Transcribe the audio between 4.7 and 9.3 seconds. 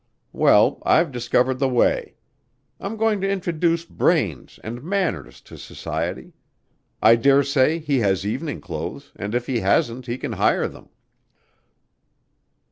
manners to society. I daresay he has evening clothes